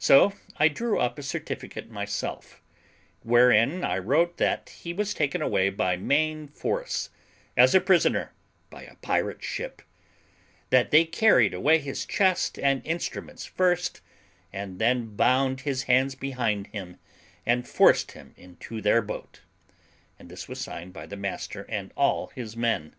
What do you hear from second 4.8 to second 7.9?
was taken away by main force, as a